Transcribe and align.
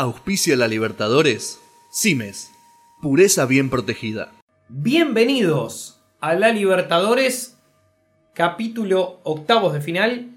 Auspicia 0.00 0.54
la 0.54 0.68
Libertadores. 0.68 1.60
Cimes. 1.90 2.52
Pureza 3.02 3.46
bien 3.46 3.68
protegida. 3.68 4.30
Bienvenidos 4.68 6.00
a 6.20 6.34
la 6.34 6.52
Libertadores, 6.52 7.58
capítulo 8.32 9.18
octavos 9.24 9.72
de 9.72 9.80
final. 9.80 10.28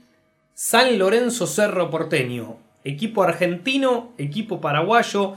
San 0.56 0.98
Lorenzo 0.98 1.46
Cerro 1.46 1.92
Porteño. 1.92 2.58
Equipo 2.84 3.22
argentino, 3.22 4.14
equipo 4.18 4.62
paraguayo, 4.62 5.36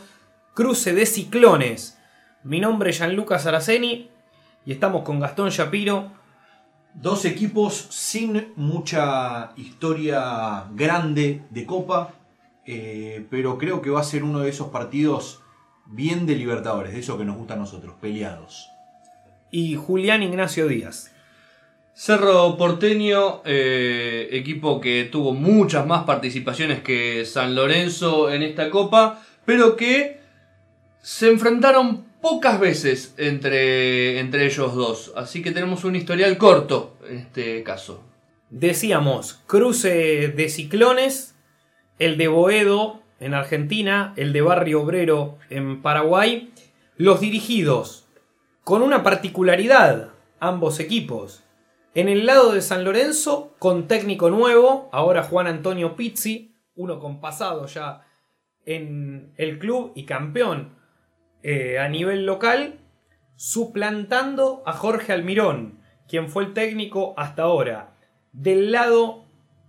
cruce 0.55 0.95
de 0.95 1.05
ciclones. 1.05 1.99
Mi 2.45 2.61
nombre 2.61 2.93
es 2.93 2.97
Gianluca 2.97 3.39
Saraceni 3.39 4.09
y 4.65 4.73
estamos 4.73 5.03
con 5.03 5.21
Gastón 5.21 5.51
Shapiro. 5.51 6.13
Dos 6.95 7.27
equipos 7.27 7.89
sin 7.91 8.55
mucha 8.57 9.53
historia 9.57 10.65
grande 10.73 11.43
de 11.51 11.67
Copa, 11.67 12.15
eh, 12.67 13.27
pero 13.31 13.59
creo 13.59 13.83
que 13.83 13.91
va 13.91 14.01
a 14.01 14.05
ser 14.05 14.25
uno 14.25 14.41
de 14.41 14.51
esos 14.51 14.69
partidos 14.69 15.43
bien 15.87 16.27
de 16.27 16.37
Libertadores, 16.37 16.93
de 16.93 17.01
eso 17.01 17.19
que 17.19 17.25
nos 17.25 17.37
gusta 17.37 17.55
a 17.55 17.59
nosotros, 17.59 17.95
peleados. 18.01 18.71
Y 19.51 19.77
Julián 19.77 20.23
Ignacio 20.23 20.67
Díaz. 20.67 21.13
Cerro 21.95 22.57
Porteño, 22.57 23.43
eh, 23.45 24.29
equipo 24.33 24.81
que 24.81 25.09
tuvo 25.11 25.33
muchas 25.33 25.87
más 25.87 26.05
participaciones 26.05 26.83
que 26.83 27.25
San 27.25 27.55
Lorenzo 27.55 28.33
en 28.33 28.43
esta 28.43 28.69
copa, 28.69 29.23
pero 29.45 29.77
que 29.77 30.19
se 31.01 31.29
enfrentaron 31.29 32.05
pocas 32.21 32.59
veces 32.59 33.15
entre, 33.17 34.19
entre 34.19 34.47
ellos 34.47 34.75
dos. 34.75 35.13
Así 35.15 35.41
que 35.43 35.53
tenemos 35.53 35.85
un 35.85 35.95
historial 35.95 36.37
corto 36.37 36.97
en 37.09 37.19
este 37.19 37.63
caso. 37.63 38.03
Decíamos, 38.51 39.41
cruce 39.47 40.29
de 40.29 40.49
ciclones, 40.49 41.34
el 41.99 42.17
de 42.17 42.29
Boedo 42.29 43.03
en 43.21 43.35
Argentina, 43.35 44.13
el 44.17 44.33
de 44.33 44.43
Barrio 44.43 44.83
Obrero 44.83 45.39
en 45.51 45.83
Paraguay, 45.83 46.53
los 46.97 47.21
dirigidos, 47.21 48.09
con 48.63 48.83
una 48.83 49.03
particularidad, 49.03 50.11
ambos 50.41 50.81
equipos. 50.81 51.45
En 51.95 52.09
el 52.09 52.27
lado 52.27 52.53
de 52.53 52.61
San 52.61 52.85
Lorenzo, 52.85 53.55
con 53.59 53.87
técnico 53.87 54.31
nuevo, 54.31 54.89
ahora 54.93 55.23
Juan 55.23 55.47
Antonio 55.47 55.97
Pizzi, 55.97 56.57
uno 56.75 56.99
con 56.99 57.21
pasado 57.21 57.67
ya 57.67 58.03
en 58.67 59.33
el 59.37 59.59
club 59.59 59.93
y 59.95 60.05
campeón 60.05 60.77
eh, 61.43 61.79
a 61.79 61.89
nivel 61.89 62.27
local, 62.27 62.81
suplantando 63.37 64.63
a 64.67 64.73
Jorge 64.73 65.13
Almirón, 65.13 65.81
quien 66.09 66.29
fue 66.29 66.45
el 66.45 66.53
técnico 66.53 67.15
hasta 67.17 67.43
ahora. 67.43 67.97
Del 68.33 68.73
lado 68.73 69.27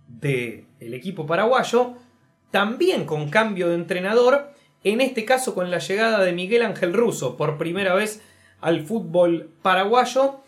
del 0.08 0.66
equipo 0.80 1.26
paraguayo, 1.26 1.94
también 2.56 3.04
con 3.04 3.28
cambio 3.28 3.68
de 3.68 3.74
entrenador, 3.74 4.50
en 4.82 5.02
este 5.02 5.26
caso 5.26 5.54
con 5.54 5.70
la 5.70 5.76
llegada 5.76 6.24
de 6.24 6.32
Miguel 6.32 6.62
Ángel 6.62 6.94
Russo 6.94 7.36
por 7.36 7.58
primera 7.58 7.94
vez 7.94 8.22
al 8.62 8.80
fútbol 8.86 9.50
paraguayo, 9.60 10.40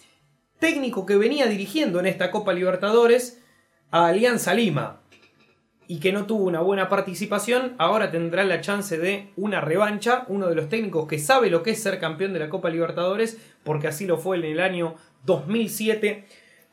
técnico 0.59 1.05
que 1.05 1.19
venía 1.19 1.49
dirigiendo 1.49 2.01
en 2.01 2.07
esta 2.07 2.31
Copa 2.31 2.55
Libertadores 2.55 3.45
a 3.91 4.07
Alianza 4.07 4.55
Lima, 4.55 5.03
y 5.87 6.01
que 6.01 6.13
no 6.13 6.25
tuvo 6.25 6.45
una 6.45 6.63
buena 6.63 6.89
participación, 6.89 7.75
ahora 7.77 8.11
tendrá 8.11 8.43
la 8.45 8.63
chance 8.63 8.97
de 8.97 9.29
una 9.37 9.61
revancha, 9.61 10.25
uno 10.29 10.47
de 10.47 10.55
los 10.55 10.71
técnicos 10.71 11.07
que 11.09 11.19
sabe 11.19 11.51
lo 11.51 11.63
que 11.63 11.73
es 11.73 11.83
ser 11.83 12.01
campeón 12.01 12.33
de 12.33 12.39
la 12.39 12.49
Copa 12.49 12.71
Libertadores, 12.71 13.37
porque 13.65 13.89
así 13.89 14.07
lo 14.07 14.17
fue 14.17 14.39
en 14.39 14.45
el 14.45 14.61
año 14.61 14.95
2007 15.27 16.25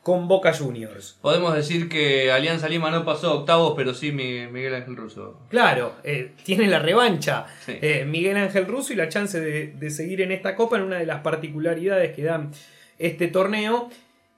con 0.06 0.28
Boca 0.28 0.52
Juniors. 0.54 1.18
Podemos 1.20 1.52
decir 1.52 1.88
que 1.88 2.30
Alianza 2.30 2.68
Lima 2.68 2.92
no 2.92 3.04
pasó 3.04 3.28
a 3.30 3.34
octavos, 3.34 3.72
pero 3.74 3.92
sí 3.92 4.12
Miguel 4.12 4.72
Ángel 4.76 4.94
Russo. 4.94 5.40
Claro, 5.48 5.96
eh, 6.04 6.30
tiene 6.44 6.68
la 6.68 6.78
revancha 6.78 7.46
Sí. 7.64 7.72
eh, 7.82 8.04
Miguel 8.06 8.36
Ángel 8.36 8.66
Russo 8.68 8.92
y 8.92 8.96
la 8.96 9.08
chance 9.08 9.40
de, 9.40 9.72
de 9.72 9.90
seguir 9.90 10.20
en 10.20 10.30
esta 10.30 10.54
Copa 10.54 10.76
en 10.76 10.84
una 10.84 10.98
de 11.00 11.06
las 11.06 11.22
particularidades 11.22 12.14
que 12.14 12.22
dan 12.22 12.52
este 13.00 13.26
torneo, 13.26 13.90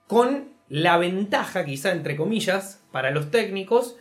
con 0.07 0.49
la 0.71 0.97
ventaja, 0.97 1.67
quizá 1.67 1.93
entre 1.93 2.17
comillas, 2.17 2.83
para 2.91 3.11
los 3.11 3.31
técnicos, 3.31 3.97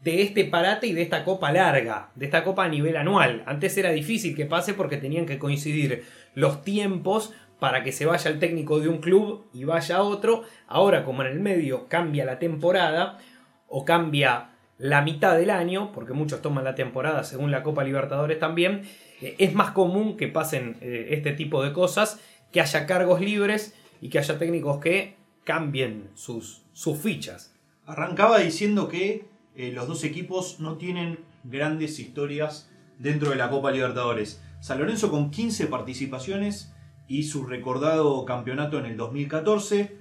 de 0.00 0.22
este 0.22 0.44
parate 0.44 0.88
y 0.88 0.92
de 0.92 1.02
esta 1.02 1.22
copa 1.22 1.52
larga, 1.52 2.10
de 2.16 2.24
esta 2.26 2.42
copa 2.42 2.64
a 2.64 2.68
nivel 2.68 2.96
anual. 2.96 3.44
Antes 3.46 3.78
era 3.78 3.92
difícil 3.92 4.34
que 4.34 4.46
pase 4.46 4.74
porque 4.74 4.96
tenían 4.96 5.26
que 5.26 5.38
coincidir 5.38 6.02
los 6.34 6.64
tiempos 6.64 7.32
para 7.62 7.84
que 7.84 7.92
se 7.92 8.06
vaya 8.06 8.28
el 8.28 8.40
técnico 8.40 8.80
de 8.80 8.88
un 8.88 8.98
club 8.98 9.44
y 9.52 9.62
vaya 9.62 9.98
a 9.98 10.02
otro. 10.02 10.42
Ahora, 10.66 11.04
como 11.04 11.22
en 11.22 11.28
el 11.28 11.38
medio 11.38 11.86
cambia 11.86 12.24
la 12.24 12.40
temporada 12.40 13.20
o 13.68 13.84
cambia 13.84 14.50
la 14.78 15.00
mitad 15.02 15.36
del 15.36 15.50
año, 15.50 15.92
porque 15.92 16.12
muchos 16.12 16.42
toman 16.42 16.64
la 16.64 16.74
temporada 16.74 17.22
según 17.22 17.52
la 17.52 17.62
Copa 17.62 17.84
Libertadores 17.84 18.40
también, 18.40 18.82
eh, 19.20 19.36
es 19.38 19.54
más 19.54 19.70
común 19.70 20.16
que 20.16 20.26
pasen 20.26 20.76
eh, 20.80 21.10
este 21.10 21.34
tipo 21.34 21.62
de 21.62 21.72
cosas, 21.72 22.18
que 22.50 22.60
haya 22.60 22.84
cargos 22.84 23.20
libres 23.20 23.76
y 24.00 24.08
que 24.08 24.18
haya 24.18 24.40
técnicos 24.40 24.78
que 24.78 25.14
cambien 25.44 26.10
sus, 26.14 26.64
sus 26.72 26.98
fichas. 26.98 27.54
Arrancaba 27.86 28.40
diciendo 28.40 28.88
que 28.88 29.26
eh, 29.54 29.70
los 29.70 29.86
dos 29.86 30.02
equipos 30.02 30.58
no 30.58 30.78
tienen 30.78 31.20
grandes 31.44 32.00
historias 32.00 32.68
dentro 32.98 33.30
de 33.30 33.36
la 33.36 33.50
Copa 33.50 33.70
Libertadores. 33.70 34.42
San 34.58 34.80
Lorenzo 34.80 35.12
con 35.12 35.30
15 35.30 35.68
participaciones 35.68 36.72
y 37.08 37.24
su 37.24 37.44
recordado 37.44 38.24
campeonato 38.24 38.78
en 38.78 38.86
el 38.86 38.96
2014, 38.96 39.96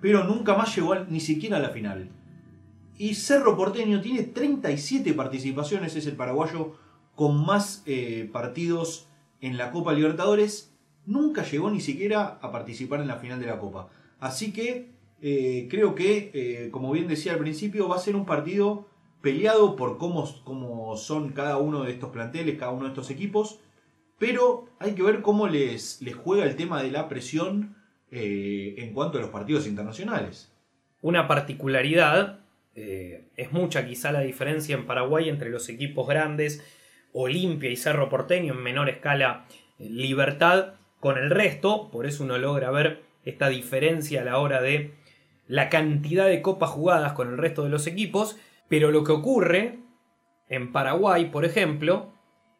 pero 0.00 0.24
nunca 0.24 0.54
más 0.56 0.74
llegó 0.74 0.94
ni 0.96 1.20
siquiera 1.20 1.56
a 1.56 1.60
la 1.60 1.70
final. 1.70 2.10
Y 2.96 3.14
Cerro 3.14 3.56
Porteño 3.56 4.00
tiene 4.00 4.22
37 4.22 5.14
participaciones, 5.14 5.96
es 5.96 6.06
el 6.06 6.16
paraguayo 6.16 6.74
con 7.14 7.44
más 7.44 7.82
eh, 7.86 8.28
partidos 8.32 9.08
en 9.40 9.56
la 9.56 9.70
Copa 9.70 9.92
Libertadores. 9.92 10.74
Nunca 11.06 11.42
llegó 11.44 11.70
ni 11.70 11.80
siquiera 11.80 12.38
a 12.40 12.52
participar 12.52 13.00
en 13.00 13.08
la 13.08 13.16
final 13.16 13.40
de 13.40 13.46
la 13.46 13.58
Copa. 13.58 13.88
Así 14.20 14.52
que 14.52 14.94
eh, 15.20 15.66
creo 15.70 15.94
que, 15.94 16.30
eh, 16.34 16.70
como 16.70 16.92
bien 16.92 17.08
decía 17.08 17.32
al 17.32 17.38
principio, 17.38 17.88
va 17.88 17.96
a 17.96 18.00
ser 18.00 18.14
un 18.14 18.26
partido 18.26 18.88
peleado 19.20 19.74
por 19.74 19.98
cómo, 19.98 20.28
cómo 20.44 20.96
son 20.96 21.30
cada 21.30 21.56
uno 21.56 21.82
de 21.82 21.92
estos 21.92 22.10
planteles, 22.10 22.58
cada 22.58 22.72
uno 22.72 22.84
de 22.84 22.90
estos 22.90 23.10
equipos. 23.10 23.58
Pero 24.24 24.70
hay 24.78 24.92
que 24.92 25.02
ver 25.02 25.20
cómo 25.20 25.48
les, 25.48 26.00
les 26.00 26.14
juega 26.14 26.44
el 26.44 26.56
tema 26.56 26.82
de 26.82 26.90
la 26.90 27.10
presión 27.10 27.76
eh, 28.10 28.74
en 28.78 28.94
cuanto 28.94 29.18
a 29.18 29.20
los 29.20 29.28
partidos 29.28 29.66
internacionales. 29.66 30.50
Una 31.02 31.28
particularidad, 31.28 32.40
eh, 32.74 33.28
es 33.36 33.52
mucha 33.52 33.84
quizá 33.84 34.12
la 34.12 34.22
diferencia 34.22 34.76
en 34.76 34.86
Paraguay 34.86 35.28
entre 35.28 35.50
los 35.50 35.68
equipos 35.68 36.08
grandes, 36.08 36.64
Olimpia 37.12 37.68
y 37.68 37.76
Cerro 37.76 38.08
Porteño, 38.08 38.54
en 38.54 38.62
menor 38.62 38.88
escala 38.88 39.44
eh, 39.78 39.90
Libertad, 39.90 40.76
con 41.00 41.18
el 41.18 41.28
resto, 41.28 41.90
por 41.90 42.06
eso 42.06 42.24
uno 42.24 42.38
logra 42.38 42.70
ver 42.70 43.02
esta 43.26 43.50
diferencia 43.50 44.22
a 44.22 44.24
la 44.24 44.38
hora 44.38 44.62
de 44.62 44.94
la 45.48 45.68
cantidad 45.68 46.28
de 46.28 46.40
copas 46.40 46.70
jugadas 46.70 47.12
con 47.12 47.28
el 47.28 47.36
resto 47.36 47.62
de 47.62 47.68
los 47.68 47.86
equipos, 47.86 48.38
pero 48.70 48.90
lo 48.90 49.04
que 49.04 49.12
ocurre 49.12 49.80
en 50.48 50.72
Paraguay, 50.72 51.26
por 51.26 51.44
ejemplo, 51.44 52.13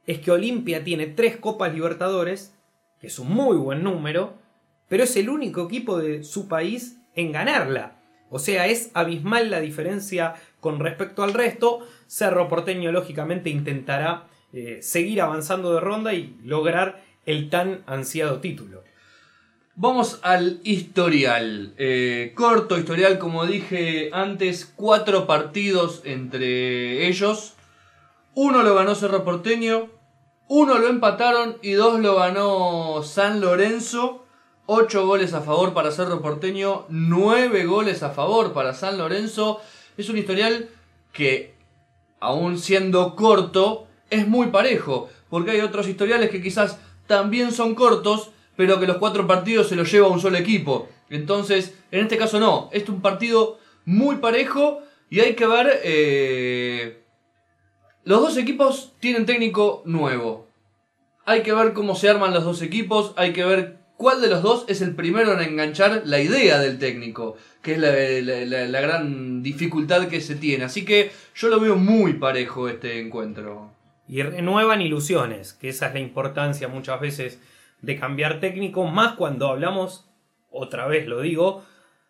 es 0.07 0.19
que 0.19 0.31
Olimpia 0.31 0.85
tiene 0.85 1.07
tres 1.07 1.37
Copas 1.37 1.73
Libertadores, 1.73 2.55
que 3.01 3.07
es 3.09 3.19
un 3.19 3.33
muy 3.33 3.57
buen 3.57 3.83
número, 3.83 4.35
pero 4.89 5.05
es 5.05 5.17
el 5.17 5.29
único 5.29 5.67
equipo 5.67 5.99
de 5.99 6.25
su 6.25 6.49
país 6.49 6.99
en 7.15 7.33
ganarla. 7.33 7.97
O 8.31 8.39
sea, 8.39 8.67
es 8.67 8.91
abismal 8.95 9.51
la 9.51 9.61
diferencia 9.61 10.35
con 10.61 10.81
respecto 10.81 11.23
al 11.23 11.35
resto. 11.35 11.87
Cerro 12.07 12.49
Porteño, 12.49 12.91
lógicamente, 12.93 13.51
intentará 13.51 14.27
eh, 14.53 14.79
seguir 14.83 15.21
avanzando 15.21 15.75
de 15.75 15.81
ronda 15.81 16.15
y 16.15 16.37
lograr 16.43 17.03
el 17.27 17.49
tan 17.49 17.83
ansiado 17.87 18.41
título. 18.41 18.83
Vamos 19.77 20.21
al 20.23 20.61
historial. 20.63 21.75
Eh, 21.79 22.33
corto 22.37 22.79
historial, 22.79 23.19
como 23.19 23.47
dije 23.47 24.11
antes, 24.13 24.73
cuatro 24.77 25.27
partidos 25.27 26.03
entre 26.05 27.09
ellos. 27.09 27.54
Uno 28.37 28.65
lo 28.65 28.75
ganó 28.75 28.97
Cerro 28.97 29.23
Porteño, 29.23 29.91
uno 30.49 30.79
lo 30.79 30.89
empataron 30.89 31.57
y 31.63 31.73
dos 31.73 32.01
lo 32.01 32.17
ganó 32.17 33.03
San 33.05 33.41
Lorenzo. 33.41 34.25
Ocho 34.67 35.07
goles 35.07 35.35
a 35.35 35.41
favor 35.41 35.73
para 35.73 35.93
Cerro 35.93 36.21
Porteño, 36.21 36.85
nueve 36.89 37.65
goles 37.65 38.03
a 38.03 38.11
favor 38.11 38.53
para 38.53 38.75
San 38.75 38.99
Lorenzo. 38.99 39.61
Es 39.97 40.09
un 40.09 40.19
historial 40.19 40.69
que, 41.13 41.55
aún 42.19 42.59
siendo 42.59 43.15
corto, 43.15 43.87
es 44.11 44.27
muy 44.27 44.49
parejo. 44.49 45.09
Porque 45.31 45.53
hay 45.53 45.61
otros 45.61 45.87
historiales 45.87 46.31
que 46.31 46.43
quizás 46.43 46.81
también 47.07 47.53
son 47.53 47.77
cortos, 47.77 48.31
pero 48.57 48.81
que 48.81 48.89
los 48.89 48.97
cuatro 48.97 49.29
partidos 49.29 49.69
se 49.69 49.77
los 49.77 49.93
lleva 49.93 50.09
un 50.09 50.21
solo 50.21 50.39
equipo. 50.39 50.89
Entonces, 51.09 51.73
en 51.93 52.01
este 52.01 52.17
caso 52.17 52.41
no. 52.41 52.69
Este 52.73 52.91
es 52.91 52.97
un 52.97 53.01
partido 53.01 53.59
muy 53.85 54.17
parejo 54.17 54.81
y 55.09 55.21
hay 55.21 55.35
que 55.37 55.47
ver... 55.47 55.81
eh, 55.85 57.04
los 58.05 58.21
dos 58.21 58.37
equipos 58.37 58.93
tienen 59.01 59.27
técnico 59.27 59.83
nuevo. 59.85 60.47
Hay 61.27 61.43
que 61.43 61.53
ver 61.53 61.73
cómo 61.73 61.95
se 61.95 62.09
arman 62.09 62.35
los 62.35 62.45
dos 62.45 62.61
equipos, 62.63 63.15
hay 63.17 63.33
que 63.33 63.45
ver 63.45 63.79
cuál 63.97 64.21
de 64.21 64.29
los 64.29 64.43
dos 64.43 64.65
es 64.69 64.83
el 64.83 64.95
primero 64.95 65.33
en 65.33 65.41
enganchar 65.49 66.03
la 66.05 66.21
idea 66.21 66.59
del 66.59 66.79
técnico, 66.79 67.37
que 67.63 67.73
es 67.73 67.79
la, 67.79 67.91
la- 67.91 68.67
la- 68.67 68.81
gran 68.81 69.43
dificultad 69.43 70.09
que 70.09 70.21
se 70.21 70.35
tiene. 70.35 70.65
Así 70.65 70.85
que 70.85 71.13
yo 71.35 71.49
lo 71.49 71.61
veo 71.61 71.77
muy 71.77 72.15
parejo 72.15 72.69
este 72.69 73.01
encuentro. 73.01 73.71
y 74.07 74.21
renuevan 74.23 74.83
ilusiones, 74.83 75.55
que 75.55 75.71
esa 75.71 75.87
es 75.89 75.95
la 75.95 76.01
importancia 76.01 76.69
muchas 76.69 77.01
veces 77.01 77.39
de 77.81 77.99
cambiar 77.99 78.39
técnico, 78.41 78.85
más 78.87 79.15
cuando 79.15 79.49
hablamos, 79.49 80.07
otra 80.51 80.87
vez 80.87 81.07
lo 81.07 81.23
digo, 81.23 81.65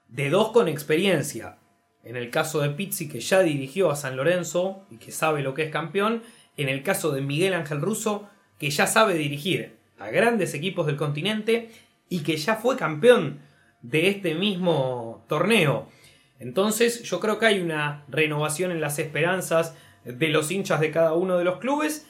de 0.09 0.29
dos 0.29 0.51
con 0.51 0.67
experiencia. 0.67 1.57
En 2.05 2.17
el 2.17 2.31
caso 2.31 2.61
de 2.61 2.71
Pizzi, 2.71 3.09
que 3.09 3.21
ya 3.21 3.41
dirigió 3.41 3.91
a 3.91 3.97
San 3.97 4.17
Lorenzo 4.17 4.85
y 4.91 4.99
que 4.99 5.11
sabe 5.11 5.43
lo 5.43 5.55
que 5.55 5.65
es 5.65 5.71
campeón, 5.71 6.23
en 6.57 6.69
el 6.69 6.83
caso 6.83 7.11
de 7.13 7.23
Miguel 7.23 7.55
Ángel 7.55 7.81
Russo, 7.81 8.29
que 8.59 8.71
ya 8.71 8.87
sabe 8.87 9.15
dirigir 9.15 9.77
a 9.99 10.11
grandes 10.11 10.55
equipos 10.55 10.87
del 10.87 10.97
continente 10.97 11.71
y 12.09 12.21
que 12.21 12.37
ya 12.37 12.57
fue 12.57 12.77
campeón 12.77 13.41
de 13.83 14.09
este 14.09 14.35
mismo 14.35 15.25
torneo. 15.29 15.89
Entonces 16.39 17.03
yo 17.03 17.21
creo 17.21 17.39
que 17.39 17.47
hay 17.47 17.61
una 17.61 18.05
renovación 18.09 18.71
en 18.71 18.81
las 18.81 18.99
esperanzas 18.99 19.75
de 20.05 20.29
los 20.29 20.51
hinchas 20.51 20.81
de 20.81 20.91
cada 20.91 21.15
uno 21.15 21.39
de 21.39 21.45
los 21.45 21.59
clubes 21.59 22.07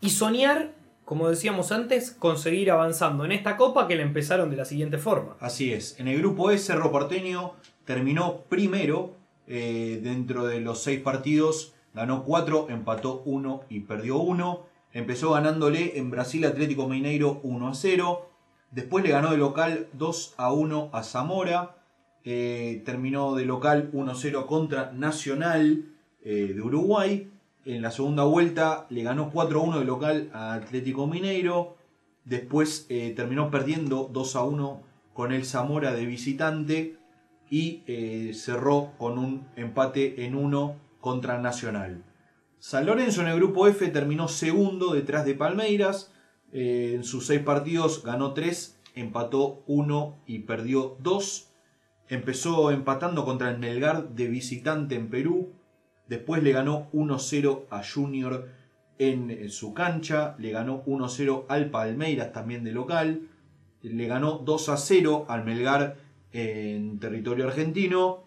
y 0.00 0.10
soñar, 0.10 0.72
como 1.04 1.28
decíamos 1.28 1.72
antes, 1.72 2.12
conseguir 2.12 2.70
avanzando 2.70 3.24
en 3.24 3.32
esta 3.32 3.56
copa 3.56 3.88
que 3.88 3.96
la 3.96 4.02
empezaron 4.02 4.50
de 4.50 4.56
la 4.56 4.64
siguiente 4.64 4.98
forma. 4.98 5.36
Así 5.40 5.72
es. 5.72 5.98
En 6.00 6.08
el 6.08 6.18
grupo 6.18 6.50
E, 6.50 6.58
Cerro 6.58 6.90
Porteño 6.90 7.54
terminó 7.84 8.42
primero 8.48 9.17
eh, 9.48 10.00
dentro 10.02 10.46
de 10.46 10.60
los 10.60 10.82
seis 10.82 11.00
partidos. 11.00 11.74
Ganó 11.94 12.24
cuatro, 12.24 12.66
empató 12.68 13.22
uno 13.24 13.62
y 13.70 13.80
perdió 13.80 14.18
uno. 14.18 14.66
Empezó 14.92 15.32
ganándole 15.32 15.98
en 15.98 16.10
Brasil 16.10 16.44
Atlético 16.44 16.86
Mineiro 16.86 17.40
1 17.42 17.68
a 17.68 17.74
0. 17.74 18.30
Después 18.70 19.04
le 19.04 19.10
ganó 19.10 19.30
de 19.30 19.38
local 19.38 19.88
2 19.94 20.34
a 20.36 20.52
1 20.52 20.90
a 20.92 21.02
Zamora. 21.02 21.76
Eh, 22.24 22.82
terminó 22.84 23.34
de 23.36 23.46
local 23.46 23.90
1-0 23.92 24.44
contra 24.44 24.92
Nacional 24.92 25.86
eh, 26.22 26.52
de 26.54 26.60
Uruguay. 26.60 27.30
En 27.64 27.80
la 27.80 27.90
segunda 27.90 28.24
vuelta 28.24 28.86
le 28.90 29.02
ganó 29.02 29.32
4-1 29.32 29.78
de 29.78 29.84
local 29.84 30.30
a 30.34 30.54
Atlético 30.54 31.06
Mineiro. 31.06 31.76
Después 32.24 32.86
terminó 33.16 33.50
perdiendo 33.50 34.10
2-1 34.12 34.80
con 35.14 35.32
el 35.32 35.46
Zamora 35.46 35.92
de 35.94 36.04
visitante. 36.04 36.98
Y 37.50 37.82
cerró 38.34 38.92
con 38.98 39.18
un 39.18 39.48
empate 39.56 40.24
en 40.26 40.34
1 40.34 40.76
contra 41.00 41.38
Nacional. 41.40 42.04
San 42.58 42.86
Lorenzo 42.86 43.22
en 43.22 43.28
el 43.28 43.36
grupo 43.36 43.68
F 43.68 43.86
terminó 43.88 44.28
segundo 44.28 44.92
detrás 44.92 45.24
de 45.24 45.34
Palmeiras. 45.34 46.12
en 46.52 47.04
sus 47.04 47.26
seis 47.26 47.40
partidos 47.40 48.02
ganó 48.02 48.32
3, 48.32 48.80
empató 48.94 49.62
1 49.66 50.22
y 50.26 50.40
perdió 50.40 50.96
2. 51.00 51.48
Empezó 52.08 52.70
empatando 52.70 53.24
contra 53.24 53.50
el 53.50 53.58
Melgar 53.58 54.08
de 54.10 54.28
visitante 54.28 54.94
en 54.94 55.08
Perú. 55.08 55.52
Después 56.08 56.42
le 56.42 56.52
ganó 56.52 56.90
1-0 56.92 57.66
a 57.70 57.82
Junior 57.84 58.48
en 58.98 59.50
su 59.50 59.74
cancha. 59.74 60.34
Le 60.38 60.50
ganó 60.50 60.84
1-0 60.84 61.44
al 61.48 61.70
Palmeiras 61.70 62.32
también 62.32 62.64
de 62.64 62.72
local. 62.72 63.28
Le 63.82 64.06
ganó 64.06 64.44
2-0 64.44 65.26
al 65.28 65.44
Melgar 65.44 65.96
en 66.32 66.98
territorio 66.98 67.46
argentino. 67.46 68.24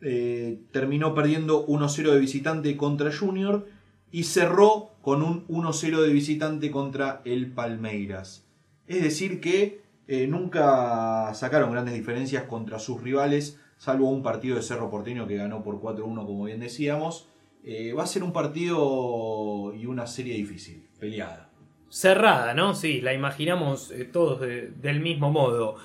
Eh, 0.00 0.58
terminó 0.72 1.14
perdiendo 1.14 1.64
1-0 1.66 2.12
de 2.12 2.18
visitante 2.18 2.76
contra 2.76 3.14
Junior. 3.16 3.66
Y 4.10 4.24
cerró 4.24 4.90
con 5.00 5.22
un 5.22 5.46
1-0 5.48 6.02
de 6.02 6.12
visitante 6.12 6.70
contra 6.70 7.22
el 7.24 7.52
Palmeiras. 7.52 8.46
Es 8.86 9.02
decir 9.02 9.40
que 9.40 9.80
eh, 10.06 10.26
nunca 10.26 11.32
sacaron 11.34 11.72
grandes 11.72 11.94
diferencias 11.94 12.44
contra 12.44 12.78
sus 12.78 13.00
rivales, 13.00 13.58
salvo 13.78 14.10
un 14.10 14.22
partido 14.22 14.56
de 14.56 14.62
Cerro 14.62 14.90
Porteño 14.90 15.26
que 15.26 15.36
ganó 15.36 15.62
por 15.62 15.80
4-1, 15.80 16.26
como 16.26 16.44
bien 16.44 16.60
decíamos. 16.60 17.28
Eh, 17.64 17.94
va 17.94 18.02
a 18.02 18.06
ser 18.06 18.22
un 18.22 18.32
partido 18.32 19.72
y 19.74 19.86
una 19.86 20.06
serie 20.06 20.34
difícil, 20.34 20.86
peleada. 20.98 21.48
Cerrada, 21.88 22.52
¿no? 22.52 22.74
Sí, 22.74 23.00
la 23.00 23.14
imaginamos 23.14 23.92
todos 24.12 24.40
del 24.40 25.00
mismo 25.00 25.30
modo. 25.30 25.76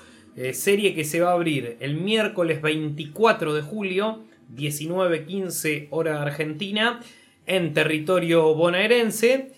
Serie 0.52 0.94
que 0.94 1.04
se 1.04 1.20
va 1.20 1.30
a 1.30 1.34
abrir 1.34 1.76
el 1.80 1.94
miércoles 1.94 2.62
24 2.62 3.54
de 3.54 3.62
julio, 3.62 4.24
19.15 4.54 5.88
hora 5.90 6.22
argentina, 6.22 7.00
en 7.46 7.74
territorio 7.74 8.54
bonaerense, 8.54 9.52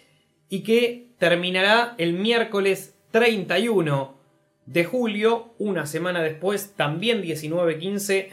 y 0.49 0.61
que 0.61 1.09
terminará 1.19 1.95
el 1.99 2.15
miércoles 2.15 2.95
31 3.11 4.19
de 4.67 4.85
julio, 4.85 5.55
una 5.59 5.87
semana 5.87 6.23
después, 6.23 6.75
también 6.77 7.23
19-15, 7.23 8.29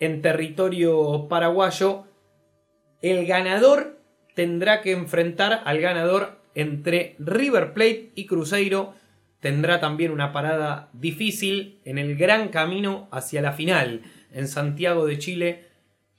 en 0.00 0.22
territorio 0.22 1.26
paraguayo, 1.28 2.04
el 3.02 3.26
ganador 3.26 3.98
tendrá 4.34 4.82
que 4.82 4.92
enfrentar 4.92 5.62
al 5.64 5.80
ganador 5.80 6.38
entre 6.54 7.16
River 7.18 7.72
Plate 7.72 8.10
y 8.14 8.26
Cruzeiro. 8.26 8.94
Tendrá 9.40 9.78
también 9.80 10.10
una 10.10 10.32
parada 10.32 10.88
difícil 10.92 11.78
en 11.84 11.98
el 11.98 12.16
gran 12.16 12.48
camino 12.48 13.08
hacia 13.12 13.40
la 13.40 13.52
final 13.52 14.02
en 14.32 14.48
Santiago 14.48 15.06
de 15.06 15.18
Chile 15.18 15.64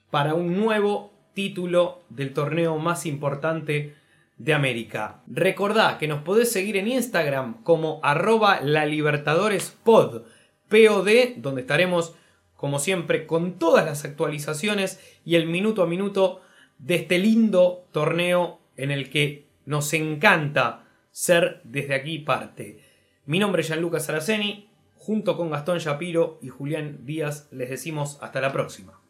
para 0.09 0.33
un 0.33 0.57
nuevo 0.57 1.13
título 1.33 2.01
del 2.09 2.33
torneo 2.33 2.77
más 2.77 3.05
importante 3.05 3.95
de 4.37 4.53
América. 4.53 5.21
Recordá 5.27 5.97
que 5.97 6.07
nos 6.07 6.23
podés 6.23 6.51
seguir 6.51 6.77
en 6.77 6.87
Instagram 6.87 7.61
como 7.63 7.99
arroba 8.03 8.61
la 8.61 8.85
Libertadores 8.85 9.77
Pod, 9.83 10.23
POD, 10.69 11.35
donde 11.37 11.61
estaremos 11.61 12.15
como 12.55 12.79
siempre 12.79 13.25
con 13.27 13.59
todas 13.59 13.85
las 13.85 14.05
actualizaciones 14.05 14.99
y 15.25 15.35
el 15.35 15.45
minuto 15.45 15.83
a 15.83 15.87
minuto 15.87 16.41
de 16.77 16.95
este 16.95 17.19
lindo 17.19 17.85
torneo 17.91 18.59
en 18.77 18.91
el 18.91 19.09
que 19.09 19.47
nos 19.65 19.93
encanta 19.93 20.85
ser 21.11 21.61
desde 21.63 21.95
aquí 21.95 22.19
parte. 22.19 22.88
Mi 23.29 23.37
nombre 23.37 23.61
es 23.61 23.67
Gianluca 23.67 23.99
Saraceni, 23.99 24.71
junto 24.95 25.37
con 25.37 25.51
Gastón 25.51 25.77
Shapiro 25.77 26.39
y 26.41 26.49
Julián 26.49 27.05
Díaz 27.05 27.47
les 27.51 27.69
decimos 27.69 28.17
hasta 28.23 28.41
la 28.41 28.51
próxima. 28.51 29.03